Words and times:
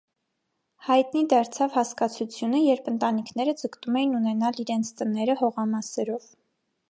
Հայտնի 0.85 1.21
դարձավ 1.33 1.75
«»հասկացությունը, 1.79 2.61
երբ 2.69 2.89
ընտանիքները 2.93 3.55
ձգտում 3.61 4.01
էին 4.01 4.17
ունենալ 4.23 4.59
իրենց 4.65 4.91
տները՝ 5.03 5.39
հողամասերով։ 5.45 6.27